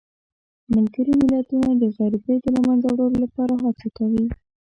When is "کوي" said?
3.97-4.25